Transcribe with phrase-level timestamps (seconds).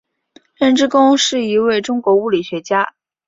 [0.55, 2.95] 任之恭是一位中国物理学家。